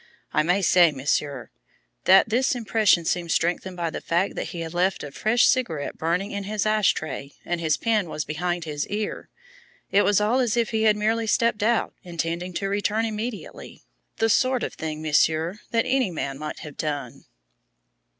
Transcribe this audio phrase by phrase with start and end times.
[0.33, 1.51] I may say, Monsieur,
[2.05, 6.31] that this impression seemed strengthened by the fact that he left a fresh cigarette burning
[6.31, 9.29] in his ash tray, and his pen was behind his ear.
[9.91, 13.83] It was all as if he had merely stepped out, intending to return immediately
[14.17, 17.25] the sort of thing, Monsieur, that any man might have done.